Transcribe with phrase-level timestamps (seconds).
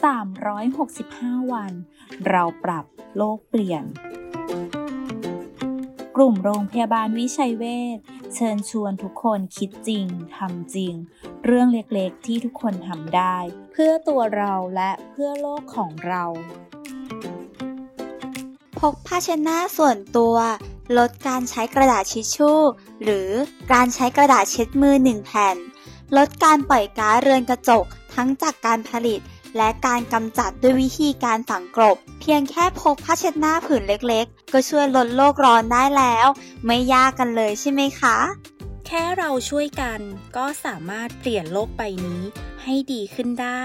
[0.00, 1.72] 365 วัน
[2.28, 2.84] เราปรับ
[3.16, 3.84] โลกเปลี่ยน
[6.16, 7.64] กลุ่มโรงพยาบาลวิชัยเว
[7.96, 7.98] ช
[8.34, 10.94] เชิญชวนทุกคนคิดจริงทำจริง
[11.44, 13.36] เรื่องเล็กๆที่ทุกคนทำได้
[13.72, 16.24] เพื่อตัวเราและเพื่อโลกของเรา
[18.78, 20.36] พกผ้าชน้าส่วนตัว
[20.98, 22.60] ลดการใช้กระดาษทิชชู่
[23.02, 23.30] หรือ
[23.72, 25.56] การใช้กระดาษเช็ดมือหนึ่งแผ่น
[26.16, 27.84] ลดการปล่อยก๊าซเรือนกระจก
[28.14, 29.20] ทั้งจากการผลิต
[29.56, 36.26] และการกำจัดด้วยวิธีการฝังกลบ เพียงแค่พกผ้าเช็ดหน้าผืนเล็กๆ ก็ช่วยลดโลกร้อนได้แล้ว
[36.66, 38.16] ไม่ยากกันเลยใช่ไหมคะ
[38.86, 40.00] แค่เราช่วยกัน
[40.36, 42.22] ก็สามารถเปลี่ยนโลกใบนี้
[42.62, 43.62] ให้ดีขึ้นได้